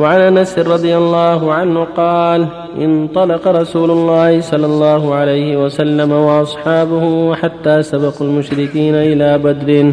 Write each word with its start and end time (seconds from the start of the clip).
وعن 0.00 0.20
أنس 0.20 0.58
رضي 0.58 0.96
الله 0.96 1.52
عنه 1.52 1.84
قال 1.96 2.46
انطلق 2.80 3.48
رسول 3.48 3.90
الله 3.90 4.40
صلى 4.40 4.66
الله 4.66 5.14
عليه 5.14 5.64
وسلم 5.64 6.12
وأصحابه 6.12 7.34
حتى 7.34 7.82
سبقوا 7.82 8.26
المشركين 8.26 8.94
إلى 8.94 9.38
بدر. 9.38 9.92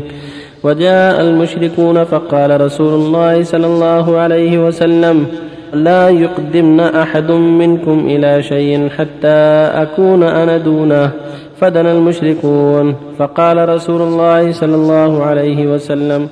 وجاء 0.63 1.21
المشركون 1.21 2.03
فقال 2.03 2.61
رسول 2.61 2.93
الله 2.93 3.43
صلى 3.43 3.65
الله 3.65 4.17
عليه 4.17 4.67
وسلم 4.67 5.25
لا 5.73 6.09
يقدمن 6.09 6.79
أحد 6.79 7.31
منكم 7.31 8.05
إلى 8.09 8.43
شيء 8.43 8.89
حتى 8.89 9.37
أكون 9.83 10.23
أنا 10.23 10.57
دونه. 10.57 11.11
فدنا 11.59 11.91
المشركون. 11.91 12.95
فقال 13.19 13.69
رسول 13.69 14.01
الله 14.01 14.51
صلى 14.51 14.75
الله 14.75 15.23
عليه 15.23 15.73
وسلم 15.73 16.27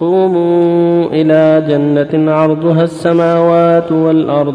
قوموا 0.00 1.06
إلى 1.12 1.64
جنة 1.68 2.32
عرضها 2.32 2.82
السماوات 2.82 3.92
والأرض. 3.92 4.54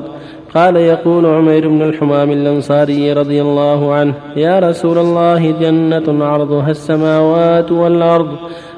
قال 0.55 0.75
يقول 0.75 1.25
عمير 1.25 1.67
بن 1.67 1.81
الحمام 1.81 2.31
الأنصاري 2.31 3.13
رضي 3.13 3.41
الله 3.41 3.93
عنه 3.93 4.13
يا 4.35 4.59
رسول 4.59 4.97
الله 4.97 5.51
جنة 5.51 6.25
عرضها 6.25 6.71
السماوات 6.71 7.71
والأرض. 7.71 8.27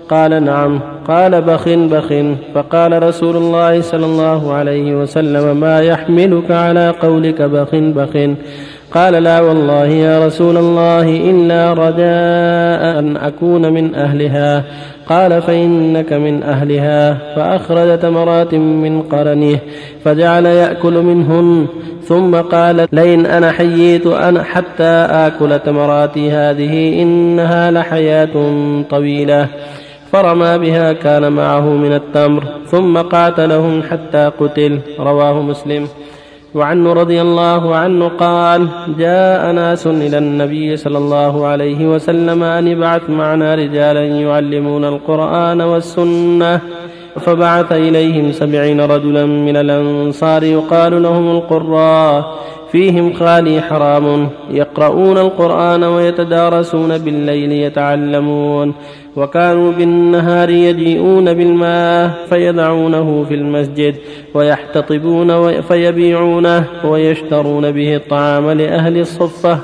قال 0.09 0.43
نعم. 0.43 0.79
قال 1.07 1.41
بخ 1.41 1.69
بخ 1.69 2.13
فقال 2.55 3.03
رسول 3.03 3.35
الله 3.37 3.81
صلى 3.81 4.05
الله 4.05 4.53
عليه 4.53 4.95
وسلم 4.95 5.57
ما 5.59 5.81
يحملك 5.81 6.51
على 6.51 6.89
قولك 6.89 7.41
بخ 7.41 7.75
بخ 7.75 8.29
قال 8.93 9.13
لا 9.13 9.41
والله 9.41 9.85
يا 9.85 10.25
رسول 10.25 10.57
الله 10.57 11.31
إلا 11.31 11.73
رجاء 11.73 12.99
أن 12.99 13.17
أكون 13.17 13.73
من 13.73 13.95
أهلها. 13.95 14.63
قال 15.11 15.41
فإنك 15.41 16.13
من 16.13 16.43
أهلها 16.43 17.13
فأخرج 17.35 17.99
تمرات 17.99 18.53
من 18.55 19.01
قرنه 19.01 19.59
فجعل 20.05 20.45
يأكل 20.45 20.93
منهن 20.93 21.67
ثم 22.03 22.35
قال 22.35 22.87
لئن 22.91 23.25
أنا 23.25 23.51
حييت 23.51 24.07
أنا 24.07 24.43
حتى 24.43 25.07
آكل 25.27 25.59
تمراتي 25.59 26.31
هذه 26.31 27.01
إنها 27.01 27.71
لحياة 27.71 28.29
طويلة 28.89 29.47
فرمى 30.11 30.57
بها 30.57 30.93
كان 30.93 31.33
معه 31.33 31.69
من 31.69 31.93
التمر 31.93 32.43
ثم 32.67 32.97
قاتلهم 32.97 33.83
حتى 33.83 34.31
قتل 34.39 34.79
رواه 34.99 35.41
مسلم 35.41 35.87
وعنه 36.55 36.93
رضي 36.93 37.21
الله 37.21 37.75
عنه 37.75 38.07
قال 38.07 38.67
جاء 38.97 39.51
ناس 39.51 39.87
إلى 39.87 40.17
النبي 40.17 40.77
صلى 40.77 40.97
الله 40.97 41.47
عليه 41.47 41.87
وسلم 41.87 42.43
أن 42.43 42.67
ابعث 42.67 43.09
معنا 43.09 43.55
رجالا 43.55 44.03
يعلمون 44.05 44.85
القرآن 44.85 45.61
والسنة. 45.61 46.59
فبعث 47.19 47.71
إليهم 47.71 48.31
سبعين 48.31 48.81
رجلا 48.81 49.25
من 49.25 49.57
الأنصار 49.57 50.43
يقال 50.43 51.03
لهم 51.03 51.37
القراء 51.37 52.35
فيهم 52.71 53.13
خالي 53.13 53.61
حرام 53.61 54.29
يقرؤون 54.51 55.17
القرآن 55.17 55.83
ويتدارسون 55.83 56.97
بالليل 56.97 57.51
يتعلمون 57.51 58.73
وكانوا 59.15 59.71
بالنهار 59.71 60.49
يجيئون 60.49 61.33
بالماء 61.33 62.11
فيضعونه 62.29 63.25
في 63.27 63.33
المسجد 63.33 63.95
ويحتطبون 64.33 65.61
فيبيعونه 65.61 66.65
ويشترون 66.83 67.71
به 67.71 67.95
الطعام 67.95 68.49
لأهل 68.51 68.97
الصفة 68.97 69.59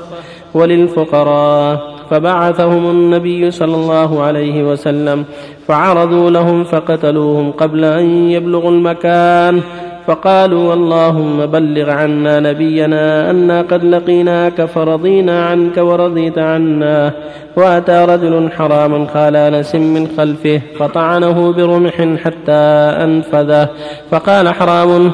وللفقراء. 0.54 1.97
فبعثهم 2.10 2.90
النبي 2.90 3.50
صلى 3.50 3.74
الله 3.74 4.22
عليه 4.22 4.62
وسلم 4.72 5.24
فعرضوا 5.68 6.30
لهم 6.30 6.64
فقتلوهم 6.64 7.50
قبل 7.50 7.84
أن 7.84 8.30
يبلغوا 8.30 8.70
المكان. 8.70 9.60
فقالوا 10.06 10.74
اللهم 10.74 11.46
بلغ 11.46 11.90
عنا 11.90 12.40
نبينا 12.40 13.30
أنا 13.30 13.62
قد 13.62 13.84
لقيناك 13.84 14.64
فرضينا 14.64 15.46
عنك 15.46 15.76
ورضيت 15.76 16.38
عنا. 16.38 17.12
وأتى 17.56 18.04
رجل 18.08 18.50
حراما 18.52 19.06
خال 19.14 19.36
أنس 19.36 19.74
من 19.74 20.08
خلفه 20.16 20.60
فطعنه 20.78 21.52
برمح 21.52 21.94
حتى 22.24 22.62
أنفذه. 23.04 23.68
فقال 24.10 24.48
حرام 24.48 25.10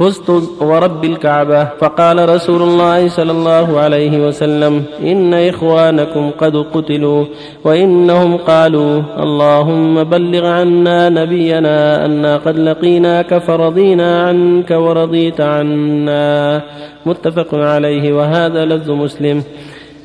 فزت 0.00 0.30
ورب 0.60 1.04
الكعبة. 1.04 1.64
فقال 1.80 2.28
رسول 2.28 2.62
الله 2.62 3.08
صلى 3.08 3.32
الله 3.32 3.80
عليه 3.80 4.26
وسلم 4.26 4.84
إن 5.02 5.34
إخوانكم 5.34 6.30
قد 6.30 6.56
قتلوا 6.56 7.24
وإنهم 7.64 8.36
قالوا 8.36 9.02
اللهم 9.18 10.04
بلغ 10.04 10.46
عنا 10.46 11.08
نبينا 11.08 12.04
أنا 12.04 12.36
قد 12.36 12.58
لقيناك 12.58 13.38
فرضينا 13.38 14.22
عنك 14.22 14.70
ورضيت 14.70 15.40
عنا. 15.40 16.62
متفق 17.06 17.54
عليه 17.54 18.12
وهذا 18.12 18.64
لفظ 18.64 18.90
مسلم. 18.90 19.42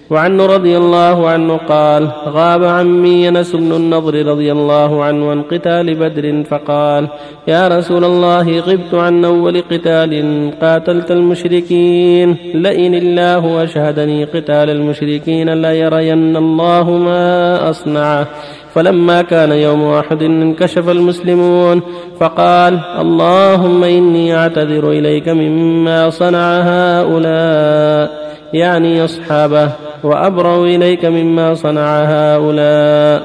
وعنه 0.09 0.45
رضي 0.45 0.77
الله 0.77 1.29
عنه 1.29 1.57
قال 1.57 2.07
غاب 2.27 2.63
عمي 2.63 3.25
ينس 3.25 3.55
بن 3.55 3.71
النضر 3.71 4.25
رضي 4.25 4.51
الله 4.51 5.03
عنه 5.03 5.31
عن 5.31 5.41
قتال 5.41 5.95
بدر 5.95 6.43
فقال 6.43 7.07
يا 7.47 7.67
رسول 7.67 8.05
الله 8.05 8.59
غبت 8.59 8.93
عن 8.93 9.25
أول 9.25 9.61
قتال 9.61 10.51
قاتلت 10.61 11.11
المشركين 11.11 12.35
لئن 12.53 12.93
الله 12.95 13.63
أشهدني 13.63 14.23
قتال 14.23 14.69
المشركين 14.69 15.61
ليرين 15.61 16.37
الله 16.37 16.91
ما 16.91 17.69
أصنع. 17.69 18.25
فلما 18.73 19.21
كان 19.21 19.51
يوم 19.51 19.93
أحد 19.93 20.23
انكشف 20.23 20.89
المسلمون 20.89 21.81
فقال 22.19 22.79
اللهم 22.99 23.83
إني 23.83 24.35
أعتذر 24.35 24.91
إليك 24.91 25.29
مما 25.29 26.09
صنع 26.09 26.61
هؤلاء 26.61 28.11
يعني 28.53 29.05
أصحابه. 29.05 29.84
وأبرأ 30.05 30.55
إليك 30.65 31.03
مما 31.05 31.53
صنع 31.53 31.87
هؤلاء 32.05 33.19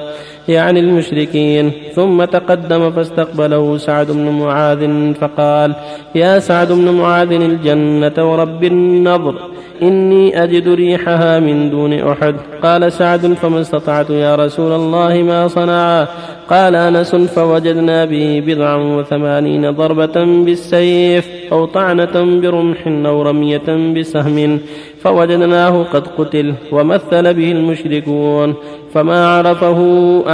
يعني 0.48 0.80
المشركين. 0.80 1.94
ثم 1.94 2.24
تقدم 2.24 2.90
فاستقبله 2.90 3.64
سعد 3.76 4.08
بن 4.10 4.26
معاذ 4.40 4.82
فقال 5.20 5.70
يا 6.14 6.38
سعد 6.38 6.72
بن 6.72 6.86
معاذ 7.00 7.30
الجنة 7.32 8.16
ورب 8.18 8.64
النضر 8.64 9.34
إني 9.82 10.42
أجد 10.44 10.68
ريحها 10.68 11.38
من 11.38 11.70
دون 11.70 11.92
أحد. 11.92 12.34
قال 12.62 12.92
سعد 12.92 13.32
فما 13.32 13.60
استطعت 13.60 14.10
يا 14.10 14.36
رسول 14.36 14.72
الله 14.72 15.22
ما 15.22 15.48
صنعا 15.48 16.06
قال 16.50 16.76
أنس 16.76 17.14
فوجدنا 17.14 18.04
به 18.04 18.42
بضعا 18.46 18.76
وثمانين 18.76 19.70
ضربة 19.70 20.24
بالسيف 20.24 21.28
أو 21.52 21.64
طعنة 21.64 22.40
برمح 22.40 22.86
أو 22.86 23.22
رمية 23.22 23.94
بسهم 23.96 24.60
فوجدناه 25.02 25.82
قد 25.82 26.06
قتل 26.18 26.54
ومثل 26.72 27.34
به 27.34 27.52
المشركون 27.52 28.54
فما 28.94 29.26
عرفه 29.26 29.80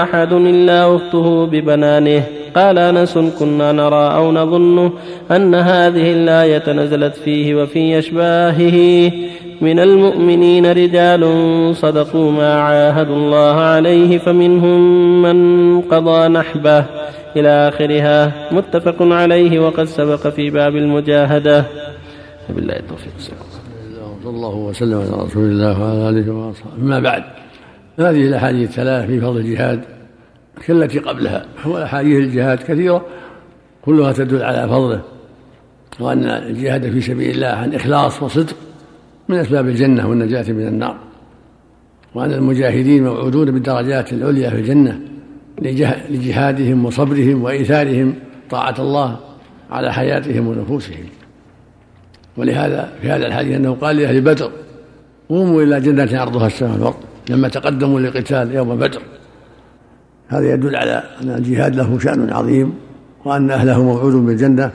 أحد 0.02 0.32
إلا 0.32 0.96
أخته 0.96 1.46
ببنانه. 1.46 2.22
قال 2.56 2.78
أنس 2.78 3.18
كنا 3.18 3.72
نرى 3.72 4.14
أو 4.14 4.32
نظن 4.32 4.90
أن 5.30 5.54
هذه 5.54 6.12
الآية 6.12 6.72
نزلت 6.72 7.16
فيه 7.16 7.54
وفي 7.54 7.98
أشباهه. 7.98 9.10
من 9.60 9.78
المؤمنين 9.78 10.66
رجال 10.66 11.22
صدقوا 11.76 12.32
ما 12.32 12.60
عاهدوا 12.60 13.16
الله 13.16 13.56
عليه 13.56 14.18
فمنهم 14.18 15.22
من 15.22 15.80
قضى 15.80 16.28
نحبه. 16.28 16.84
إلى 17.36 17.68
آخرها 17.68 18.32
متفق 18.52 18.96
عليه 19.00 19.60
وقد 19.60 19.84
سبق 19.84 20.28
في 20.28 20.50
باب 20.50 20.76
المجاهدة. 20.76 21.64
بالله 22.48 22.76
التوفيق. 22.76 23.12
صلى 23.18 24.30
الله 24.30 24.54
وسلم 24.56 24.98
على 24.98 25.24
رسول 25.24 25.44
الله 25.44 25.82
وعلى 25.82 26.08
آله 26.08 26.32
وأصحابه. 26.32 26.76
أما 26.82 27.00
بعد 27.00 27.22
هذه 27.98 28.22
الأحاديث 28.28 28.68
الثلاث 28.68 29.06
في 29.06 29.20
فضل 29.20 29.36
الجهاد. 29.36 29.95
كالتي 30.66 30.98
قبلها. 30.98 31.46
واحاديث 31.66 32.18
الجهاد 32.18 32.58
كثيرة 32.58 33.06
كلها 33.82 34.12
تدل 34.12 34.42
على 34.42 34.68
فضله 34.68 35.02
وأن 36.00 36.24
الجهاد 36.24 36.90
في 36.90 37.00
سبيل 37.00 37.34
الله 37.34 37.46
عن 37.46 37.74
إخلاص 37.74 38.22
وصدق 38.22 38.56
من 39.28 39.36
أسباب 39.36 39.68
الجنة 39.68 40.08
والنجاة 40.08 40.52
من 40.52 40.66
النار 40.66 40.96
وأن 42.14 42.32
المجاهدين 42.32 43.04
موعودون 43.04 43.50
بالدرجات 43.50 44.12
العليا 44.12 44.50
في 44.50 44.56
الجنة 44.56 45.00
لجهادهم 46.10 46.84
وصبرهم 46.84 47.42
وإيثارهم 47.42 48.14
طاعة 48.50 48.74
الله 48.78 49.16
على 49.70 49.92
حياتهم 49.92 50.46
ونفوسهم. 50.48 51.04
ولهذا 52.36 52.92
في 53.02 53.10
هذا 53.10 53.26
الحديث 53.26 53.56
أنه 53.56 53.74
قال 53.74 53.96
لأهل 53.96 54.20
بدر 54.20 54.50
قوموا 55.28 55.62
إلى 55.62 55.80
جنة 55.80 56.20
عرضها 56.20 56.46
السماء 56.46 56.72
والأرض 56.72 56.96
لما 57.30 57.48
تقدموا 57.48 58.00
للقتال 58.00 58.54
يوم 58.54 58.76
بدر. 58.76 59.02
هذا 60.28 60.52
يدل 60.52 60.76
على 60.76 61.02
أن 61.22 61.30
الجهاد 61.30 61.76
له 61.76 61.98
شأن 61.98 62.32
عظيم 62.32 62.74
وأن 63.24 63.50
أهله 63.50 63.82
موعود 63.82 64.14
بالجنة 64.14 64.70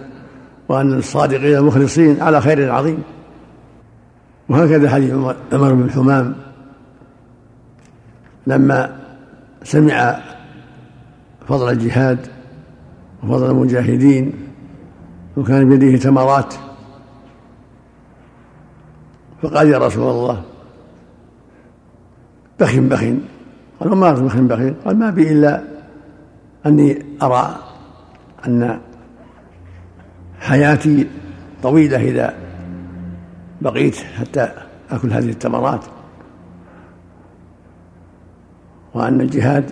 وأن 0.70 0.98
الصادقين 0.98 1.58
المخلصين 1.58 2.22
على 2.22 2.42
خير 2.42 2.72
عظيم. 2.72 3.04
وهكذا 4.50 4.90
حديث 4.90 5.14
عمر 5.54 5.74
بن 5.74 5.92
حمام. 5.92 6.36
لما 8.48 9.00
سمع 9.64 10.20
فضل 11.48 11.70
الجهاد 11.70 12.28
وفضل 13.24 13.52
المجاهدين 13.52 14.34
وكان 15.38 15.70
بيده 15.70 15.98
تمرات 15.98 16.54
فقال 19.42 19.68
يا 19.70 19.78
رسول 19.78 20.10
الله 20.10 20.44
بخ 22.60 22.76
بخ 22.76 23.04
قال 23.82 23.92
وما 23.92 24.14
بخ 24.14 24.38
بخ 24.38 24.60
قال 24.86 25.00
ما 25.00 25.10
بي 25.10 25.32
إلا 25.32 25.64
أني 26.66 27.06
أرى 27.22 27.56
أن 28.48 28.80
حياتي 30.40 31.08
طويلة 31.64 31.98
إذا 31.98 32.34
بقيت 33.62 33.96
حتى 33.96 34.52
أكل 34.92 35.14
هذه 35.14 35.30
التمرات. 35.30 35.86
وأن 38.94 39.22
الجهاد 39.22 39.72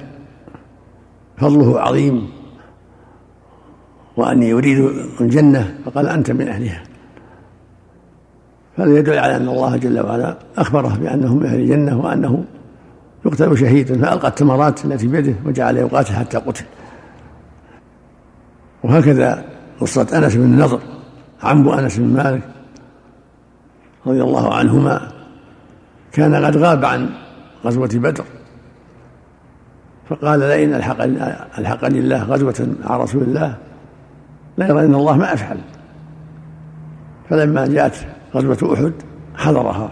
فضله 1.38 1.80
عظيم. 1.80 2.30
وأني 4.18 4.54
أريد 4.54 4.80
الجنة 5.22 5.78
فقال 5.86 6.08
أنت 6.08 6.32
من 6.32 6.48
أهلها. 6.48 6.84
هذا 8.78 8.98
يدل 8.98 9.18
على 9.18 9.36
أن 9.36 9.48
الله 9.48 9.78
جل 9.78 10.00
وعلا 10.00 10.38
أخبره 10.58 10.98
بأنه 11.02 11.36
من 11.36 11.46
أهل 11.46 11.60
الجنة 11.60 12.00
وأنه 12.00 12.44
يقتل 13.26 13.58
شهيدا 13.58 14.02
فألقى 14.02 14.28
التمرات 14.28 14.86
التي 14.86 15.08
بيده 15.08 15.34
وجعل 15.46 15.78
يقاتل 15.78 16.14
حتى 16.14 16.38
قتل. 16.38 16.66
وهكذا 18.84 19.46
قصة 19.80 20.18
أنس 20.18 20.36
بن 20.36 20.44
النضر 20.44 20.80
عمو 21.44 21.74
أنس 21.74 21.98
بن 21.98 22.14
مالك 22.14 22.42
رضي 24.08 24.22
الله 24.22 24.54
عنهما 24.54 25.12
كان 26.12 26.46
قد 26.46 26.58
غاب 26.58 26.86
عن 26.86 27.10
غزوة 27.66 27.90
بدر. 27.94 28.26
فقال 30.10 30.40
لئن 30.40 30.74
ألحقني 31.58 32.00
الله 32.00 32.24
غزوة 32.24 32.76
مع 32.84 32.98
رسول 32.98 33.24
الله. 33.24 33.58
لا 34.58 34.68
يرى 34.68 34.86
إن 34.86 34.96
الله 34.96 35.18
ما 35.18 35.34
أفعل. 35.34 35.58
فلما 37.30 37.68
جاءت 37.68 38.08
غزوة 38.36 38.74
أحد 38.74 38.94
حضرها. 39.36 39.92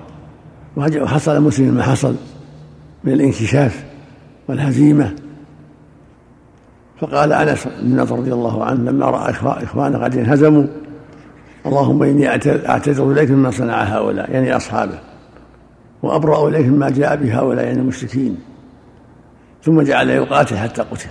وحصل 0.78 1.42
مسلم 1.42 1.74
ما 1.74 1.84
حصل. 1.84 2.16
من 3.04 3.14
الانكشاف 3.14 3.86
والهزيمة. 4.48 5.16
فقال 7.00 7.34
أنس 7.34 7.68
بن 7.82 8.00
رضي 8.00 8.34
الله 8.34 8.66
عنه 8.66 8.92
لما 8.92 9.06
رأى 9.06 9.34
اخوانه 9.64 9.98
قد 9.98 10.18
انهزموا 10.18 10.68
اللهم 11.66 12.04
إني 12.04 12.30
أعتذر 12.70 13.12
إليك 13.12 13.32
مما 13.32 13.52
صنع 13.52 13.84
هؤلاء 13.84 14.32
يعني 14.32 14.56
أصحابه 14.56 15.00
وأبرأ 16.04 16.48
اليك 16.48 16.66
مما 16.66 16.90
جاء 16.90 17.16
به 17.16 17.40
هؤلاء 17.40 17.66
يعني 17.66 17.80
المشركين. 17.80 18.38
ثم 19.64 19.82
جعل 19.82 20.10
يقاتل 20.10 20.58
حتى 20.58 20.82
قتل. 20.82 21.10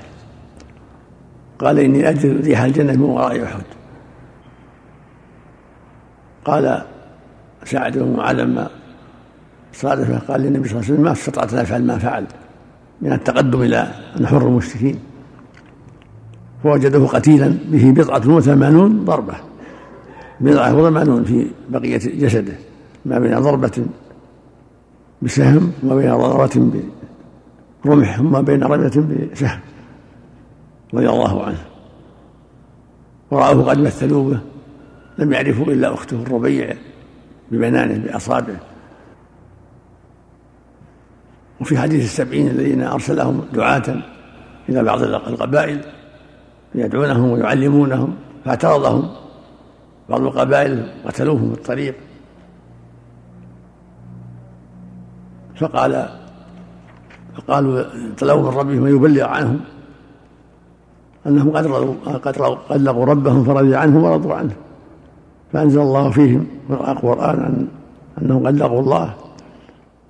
قال 1.59 1.79
إني 1.79 2.09
أجد 2.09 2.47
ريح 2.47 2.61
الجنة 2.61 2.93
من 2.93 3.03
وراء 3.03 3.45
أحد. 3.45 3.63
قال 6.45 6.83
سعد 7.65 7.99
بن 7.99 8.37
لما 8.37 8.71
صادفه 9.77 10.19
قال 10.19 10.41
للنبي 10.41 10.69
صلى 10.69 10.75
الله 10.79 10.85
عليه 10.85 10.95
وسلم 10.95 11.05
ما 11.05 11.13
استطعت 11.13 11.55
أن 11.55 11.59
أفعل 11.59 11.85
ما 11.85 11.99
فعل 11.99 12.27
من 13.03 13.13
التقدم 13.13 13.63
إلى 13.63 13.95
نحر 14.21 14.49
المشركين. 14.49 14.99
فوجده 16.63 17.07
قتيلا 17.07 17.55
به 17.69 17.91
بضعة 17.91 18.29
وثمانون 18.29 19.05
ضربة. 19.05 19.35
بضعة 20.41 20.75
وثمانون 20.75 21.25
في 21.25 21.47
بقية 21.69 21.99
جسده 21.99 22.53
ما 23.05 23.19
بين 23.19 23.39
ضربة 23.39 23.87
بسهم 25.23 25.73
وما 25.83 25.95
بين 25.95 26.17
ضربة 26.17 26.71
برمح 27.85 28.21
وما 28.21 28.41
بين 28.41 28.63
رمية 28.63 29.27
بسهم 29.33 29.61
رضي 30.95 31.09
الله 31.09 31.45
عنه. 31.45 31.65
ورأوه 33.31 33.71
قد 33.71 33.79
مثلوا 33.79 34.31
به 34.31 34.39
لم 35.19 35.33
يعرفوا 35.33 35.67
إلا 35.67 35.95
أخته 35.95 36.23
الربيع 36.23 36.75
ببنانه 37.51 37.99
بأصابعه. 38.05 38.76
وفي 41.61 41.79
حديث 41.79 42.05
السبعين 42.05 42.49
الذين 42.49 42.83
أرسلهم 42.83 43.45
دعاة 43.53 43.83
إلى 44.69 44.83
بعض 44.83 45.03
القبائل 45.03 45.81
يدعونهم 46.75 47.31
ويعلمونهم 47.31 48.17
فاعترضهم 48.45 49.09
بعض 50.09 50.21
القبائل 50.21 50.93
قتلوهم 51.07 51.53
في 51.53 51.59
الطريق. 51.59 51.95
فقال 55.57 56.09
فقالوا 57.35 57.85
طلبوا 58.19 58.51
من 58.51 58.59
ربهم 58.59 58.87
ان 58.87 58.97
يبلغ 58.97 59.25
عنهم 59.25 59.61
أنهم 61.27 61.51
قد 61.51 61.67
قد 62.19 62.39
قد 62.69 62.83
لقوا 62.83 63.05
ربهم 63.05 63.45
فرضي 63.45 63.77
عنهم 63.77 64.05
ورضوا 64.05 64.35
عنه. 64.35 64.57
فأنزل 65.53 65.81
الله 65.81 66.11
فيهم 66.11 66.47
القرآن 66.71 67.39
أن 67.39 67.69
أنهم 68.23 68.47
قد 68.47 68.57
لقوا 68.57 68.81
الله 68.81 69.15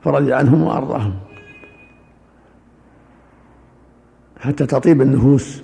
فرضي 0.04 0.32
عنهم 0.32 0.62
وأرضاهم. 0.62 1.12
حتى 4.40 4.66
تطيب 4.66 5.02
النفوس 5.02 5.62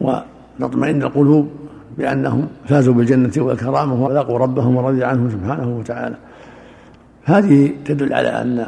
وتطمئن 0.00 1.02
القلوب 1.02 1.48
بأنهم 1.98 2.48
فازوا 2.68 2.94
بالجنة 2.94 3.32
والكرامة 3.36 4.04
ولقوا 4.04 4.38
ربهم 4.38 4.76
ورضي 4.76 5.04
عنهم 5.04 5.30
سبحانه 5.30 5.76
وتعالى. 5.78 6.16
هذه 7.24 7.72
تدل 7.84 8.12
على 8.12 8.28
أن 8.28 8.66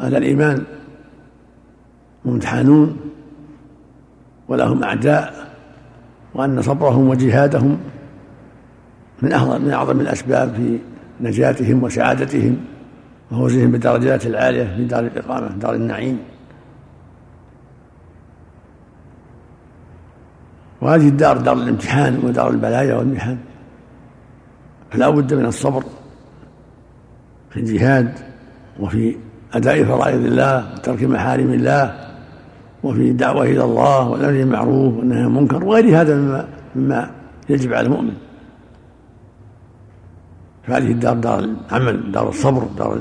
أهل 0.00 0.16
الإيمان 0.16 0.62
ممتحنون 2.24 2.96
ولهم 4.48 4.84
أعداء 4.84 5.46
وأن 6.34 6.62
صبرهم 6.62 7.08
وجهادهم 7.08 7.78
من 9.22 9.32
أعظم 9.32 9.62
من 9.62 9.70
أعظم 9.70 10.00
الأسباب 10.00 10.54
في 10.54 10.78
نجاتهم 11.20 11.82
وسعادتهم 11.82 12.56
وفوزهم 13.32 13.70
بالدرجات 13.70 14.26
العالية 14.26 14.76
في 14.76 14.84
دار 14.84 15.00
الإقامة 15.04 15.48
دار 15.48 15.74
النعيم. 15.74 16.18
وهذه 20.86 21.08
الدار 21.08 21.38
دار 21.38 21.56
الامتحان 21.56 22.20
ودار 22.24 22.50
البلايا 22.50 22.94
والمحن 22.94 23.38
فلا 24.90 25.10
بد 25.10 25.34
من 25.34 25.46
الصبر 25.46 25.84
في 27.50 27.60
الجهاد 27.60 28.18
وفي 28.80 29.16
أداء 29.52 29.84
فرائض 29.84 30.24
الله 30.24 30.72
وترك 30.74 31.02
محارم 31.02 31.52
الله 31.52 32.08
وفي 32.82 33.10
الدعوة 33.10 33.42
إلى 33.44 33.64
الله 33.64 34.08
والأمر 34.08 34.32
بالمعروف 34.32 34.96
والنهي 34.96 35.18
عن 35.18 35.26
المنكر 35.26 35.64
وغير 35.64 36.00
هذا 36.00 36.14
مما 36.14 36.48
مما 36.76 37.10
يجب 37.48 37.72
على 37.72 37.86
المؤمن. 37.86 38.14
فهذه 40.66 40.92
الدار 40.92 41.16
دار 41.16 41.38
العمل 41.38 42.12
دار 42.12 42.28
الصبر 42.28 42.62
دار 42.78 42.98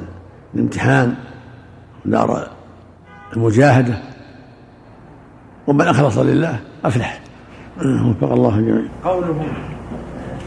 الامتحان 0.55 1.15
دار 2.05 2.48
المجاهدة. 3.33 3.98
ومن 5.67 5.88
أخلص 5.88 6.17
لله 6.17 6.60
أفلح. 6.86 7.25
وفق 7.79 8.32
الله 8.32 8.62
جميعا. 8.62 8.88
قوله 9.03 9.44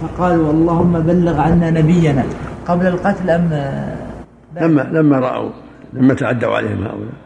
فقالوا 0.00 0.52
اللهم 0.52 1.00
بلغ 1.00 1.40
عنا 1.40 1.70
نبينا. 1.70 2.24
قبل 2.66 2.86
القتل 2.86 3.30
أم؟ 3.30 3.50
لما 4.60 4.82
لما 4.82 5.18
رأوا 5.18 5.50
لما 5.92 6.14
تعدوا 6.14 6.56
عليهم 6.56 6.82
هؤلاء. 6.82 7.18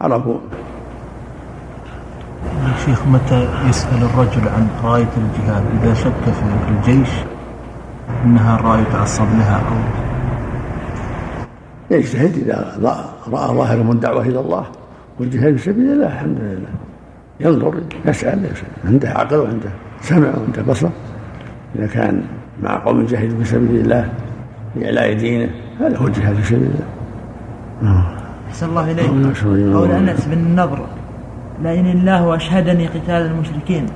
عرفوا. 0.00 0.38
شيخ 2.84 3.06
متى 3.06 3.48
يسأل 3.68 4.02
الرجل 4.02 4.48
عن 4.48 4.68
راية 4.84 5.12
الجهاد؟ 5.16 5.62
إذا 5.82 5.94
شك 5.94 6.24
في 6.24 6.42
الجيش 6.70 7.10
أنها 8.24 8.54
الراية 8.58 8.84
تعصب 8.92 9.24
لها 9.24 9.56
أو؟ 9.56 9.76
يجتهد 11.90 12.36
إذا 12.36 12.78
رأى 13.32 13.54
ظاهر 13.54 13.82
من 13.82 14.00
دعوة 14.00 14.22
إلى 14.22 14.40
الله 14.40 14.64
والجهاد 15.20 15.56
في 15.56 15.62
سبيل 15.70 15.92
الله 15.92 16.06
الحمد 16.06 16.38
لله. 16.40 16.91
ينظر 17.44 17.74
يسأل, 18.06 18.44
يسأل 18.44 18.66
عنده 18.84 19.08
عقل 19.08 19.36
وعنده 19.36 19.70
سمع 20.00 20.28
وعنده 20.28 20.62
بصر. 20.62 20.88
إذا 21.76 21.86
كان 21.86 22.22
مع 22.62 22.84
قوم 22.84 23.06
جاهدوا 23.06 23.38
في 23.38 23.44
سبيل 23.44 23.80
الله 23.80 24.12
لإعلاء 24.76 25.12
دينه 25.12 25.50
هذا 25.80 25.96
هو 25.96 26.06
الجهاد 26.06 26.34
في 26.36 26.42
سبيل 26.42 26.70
الله. 26.70 28.04
أحسن 28.48 28.68
الله 28.68 28.90
إليك. 28.90 29.36
قول 29.74 29.90
أنس 29.90 30.26
بن 30.26 30.32
النضر 30.32 30.86
لئن 31.62 31.86
الله 31.86 32.26
واشهدني 32.26 32.86
قتال 32.86 33.10
المشركين. 33.10 33.86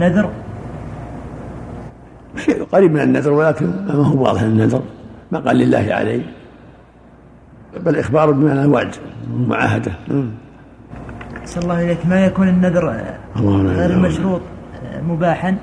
نذر؟ 0.00 0.30
شيء 2.36 2.64
قريب 2.64 2.92
من 2.92 3.00
النذر 3.00 3.32
ولكن 3.32 3.66
ما 3.66 3.94
هو 3.94 4.22
واضح 4.22 4.42
النذر. 4.42 4.82
ما 5.32 5.38
قال 5.38 5.56
لله 5.56 5.86
عليه. 5.90 6.22
بل 7.84 7.96
إخبار 7.96 8.30
بمعنى 8.30 8.62
الوعد 8.62 8.94
المعاهده 9.34 9.92
صلى 11.52 11.62
الله 11.62 11.82
إليك 11.82 12.06
ما 12.06 12.24
يكون 12.24 12.48
النذر 12.48 13.04
غير 13.36 13.90
المشروط 13.90 14.40
مباحا؟ 15.08 15.56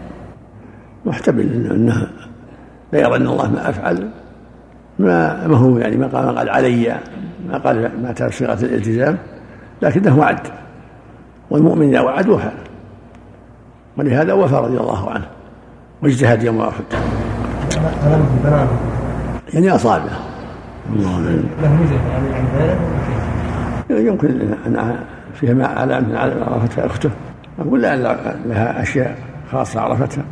محتمل 1.05 1.72
انه 1.72 2.08
لا 2.93 3.00
يرى 3.00 3.15
أن 3.15 3.27
الله 3.27 3.51
ما 3.51 3.69
أفعل. 3.69 4.10
ما 5.00 5.48
ما 5.48 5.58
هو 5.58 5.77
يعني 5.77 5.98
ما 5.98 6.08
قال 6.08 6.25
ما 6.25 6.31
قال 6.31 6.50
علي 6.50 6.96
ما 7.50 7.58
قال 7.58 7.91
ما 8.03 8.29
صيغة 8.29 8.53
الالتزام 8.53 9.17
لكنه 9.81 10.19
وعد. 10.19 10.39
والمؤمن 11.50 11.89
إذا 11.89 12.01
وعد 12.01 12.29
وفى. 12.29 12.51
ولهذا 13.98 14.34
وفى 14.34 14.55
رضي 14.55 14.77
الله 14.77 15.12
عنه 15.12 15.25
واجتهد 16.03 16.43
يوم 16.43 16.62
البنان 18.38 18.67
يعني 19.53 19.75
أصابه. 19.75 20.12
الله. 20.96 21.19
له 21.19 22.75
يعني 23.89 24.08
يمكن 24.08 24.27
ان 24.65 24.98
فيها 25.39 25.53
ما 25.53 25.67
علامه 25.67 26.19
عرفتها 26.19 26.86
اخته 26.86 27.10
أقول 27.60 27.81
لا 27.81 27.96
لها 28.46 28.81
أشياء 28.81 29.17
خاصة 29.51 29.81
عرفتها. 29.81 30.24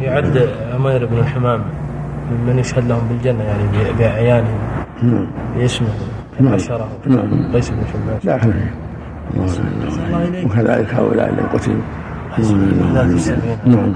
يعد 0.00 0.48
عمير 0.74 1.06
بن 1.06 1.18
الحمام 1.18 1.62
ممن 2.32 2.58
يشهد 2.58 2.88
لهم 2.88 3.08
بالجنة 3.08 3.44
يعني 3.44 3.62
بأعيانهم 3.98 4.58
نعم. 5.02 5.26
باسمه 5.56 5.88
نعم. 6.40 6.54
بشره. 6.54 6.88
نعم. 7.06 7.52
قيس 7.54 7.70
بن 7.70 7.76
شماس 7.92 8.26
لا 8.26 8.38
خير 8.38 8.54
الله 9.34 10.14
أعلم. 10.14 10.46
وكذلك 10.46 10.94
هؤلاء 10.94 11.28
الذين 11.30 11.46
قتلوا. 11.46 11.82
لا 12.94 13.06
في 13.08 13.14
السبيل 13.14 13.56
نعم. 13.66 13.92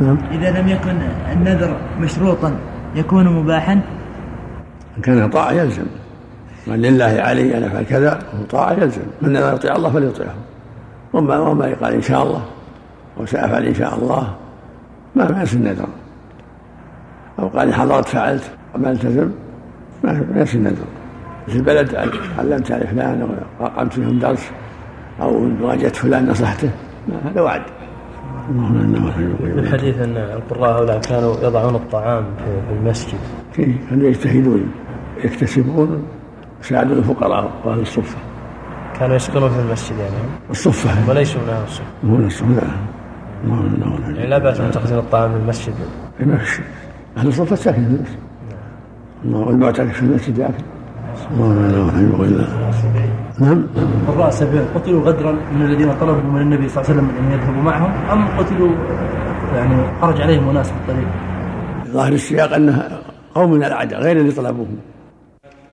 نعم. 0.00 0.18
إذا 0.32 0.60
لم 0.60 0.68
يكن 0.68 0.96
النذر 1.32 1.76
مشروطا 2.00 2.54
يكون 2.94 3.28
مباحا؟ 3.28 3.80
كان 5.02 5.30
طاعة 5.30 5.52
يلزم. 5.52 5.86
من 6.66 6.76
لله 6.76 7.04
علي 7.04 7.58
أن 7.58 7.62
أفعل 7.62 7.84
كذا 7.84 8.10
هو 8.14 8.44
طاعة 8.50 8.72
يلزم. 8.72 9.02
من 9.22 9.32
لا 9.32 9.52
يطيع 9.52 9.76
الله 9.76 9.90
فليطيعه. 9.90 10.34
وما 11.12 11.38
وما 11.38 11.66
يقال 11.66 11.94
إن 11.94 12.02
شاء 12.02 12.22
الله 12.22 12.42
وسأفعل 13.16 13.64
إن 13.64 13.74
شاء 13.74 13.98
الله 13.98 14.34
ما 15.16 15.30
ما 15.32 15.42
يصير 15.42 15.60
النذر. 15.60 15.88
أو 17.38 17.48
قال 17.48 17.68
إن 17.68 17.74
حضرت 17.74 18.08
فعلت 18.08 18.50
ما 18.76 18.90
التزم 18.90 19.30
ما 20.04 20.12
ما 20.34 20.42
يصير 20.42 20.60
النذر. 20.60 20.84
في 21.46 21.56
البلد 21.56 21.94
علمت 22.38 22.72
على 22.72 22.86
فلان 22.86 23.22
أو 23.60 23.66
أقمت 23.66 23.98
لهم 23.98 24.18
درس 24.18 24.50
أو 25.20 25.48
واجهت 25.60 25.96
فلان 25.96 26.28
نصحته 26.28 26.70
ما 27.08 27.30
هذا 27.30 27.40
وعد. 27.40 27.62
اللهم 28.50 28.80
إنا 28.80 29.10
في 29.10 29.60
الحديث 29.60 30.00
أن 30.00 30.16
القراء 30.16 30.78
هؤلاء 30.78 31.00
كانوا 31.00 31.36
يضعون 31.42 31.74
الطعام 31.74 32.24
في 32.68 32.74
المسجد. 32.80 33.18
كانوا 33.90 34.08
يجتهدون 34.08 34.72
يكتسبون 35.24 36.02
يساعدون 36.62 36.98
الفقراء 36.98 37.50
واهل 37.64 37.80
الصفة. 37.80 38.18
كانوا 38.98 39.16
يسكنون 39.16 39.50
في 39.50 39.60
المسجد 39.60 39.98
يعني؟ 39.98 40.14
الصفة. 40.50 41.10
وليسوا 41.10 41.40
من 42.04 42.10
هو 42.10 42.26
الصفه 42.26 42.48
لا 42.48 42.62
اللهم 43.44 43.74
إنا 43.74 44.16
يعني 44.16 44.26
لا 44.26 44.38
بأس 44.38 44.60
أن 44.60 44.70
تخزن 44.70 44.98
الطعام 44.98 45.30
في 45.32 45.36
المسجد. 45.36 45.74
ما 46.20 46.36
في 46.36 46.46
شيء 46.50 46.64
أهل 47.16 47.28
الصفة 47.28 47.56
ساكن 47.56 47.82
في 47.82 47.88
المسجد. 47.88 48.18
الله 49.24 49.50
المعتكف 49.50 49.92
في 49.92 50.02
المسجد 50.02 50.38
ياكل 50.38 50.64
اللهم 51.30 51.64
أنا 51.64 51.88
رحمه 51.88 52.24
الله 52.24 52.46
نعم. 53.38 53.64
القراء 54.08 54.28
السبعين 54.28 54.64
قتلوا 54.74 55.02
غدرا 55.02 55.32
من 55.32 55.62
الذين 55.62 55.94
طلبوا 56.00 56.30
من 56.30 56.40
النبي 56.40 56.68
صلى 56.68 56.84
الله 56.84 56.92
عليه 56.92 57.02
وسلم 57.02 57.10
أن 57.18 57.32
يذهبوا 57.32 57.62
معهم؟ 57.62 57.92
أم 58.12 58.38
قتلوا 58.38 58.70
يعني 59.54 60.00
خرج 60.00 60.20
عليهم 60.20 60.48
أناس 60.48 60.66
في 60.66 60.74
الطريق 60.76 61.08
ظاهر 61.88 62.12
السياق 62.12 62.54
انها 62.54 62.98
قوم 63.34 63.50
من 63.50 63.64
العداء 63.64 64.00
غير 64.00 64.16
اللي 64.16 64.32
طلبوهم 64.32 64.76